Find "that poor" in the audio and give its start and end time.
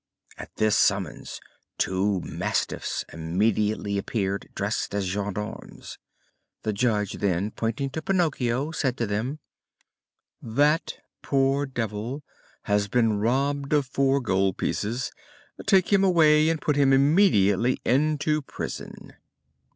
10.41-11.67